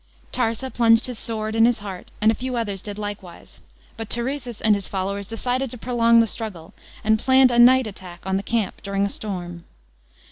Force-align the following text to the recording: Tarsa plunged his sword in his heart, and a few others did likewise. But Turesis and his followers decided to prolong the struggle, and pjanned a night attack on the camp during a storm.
Tarsa 0.31 0.71
plunged 0.71 1.05
his 1.05 1.19
sword 1.19 1.53
in 1.53 1.65
his 1.65 1.77
heart, 1.81 2.09
and 2.21 2.31
a 2.31 2.33
few 2.33 2.55
others 2.57 2.81
did 2.81 2.97
likewise. 2.97 3.61
But 3.97 4.09
Turesis 4.09 4.59
and 4.59 4.73
his 4.73 4.87
followers 4.87 5.27
decided 5.27 5.69
to 5.69 5.77
prolong 5.77 6.19
the 6.21 6.25
struggle, 6.25 6.73
and 7.03 7.19
pjanned 7.19 7.51
a 7.51 7.59
night 7.59 7.85
attack 7.85 8.19
on 8.25 8.35
the 8.35 8.41
camp 8.41 8.81
during 8.81 9.05
a 9.05 9.09
storm. 9.09 9.63